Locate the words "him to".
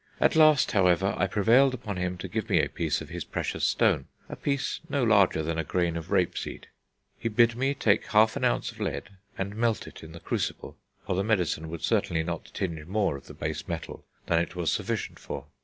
1.97-2.27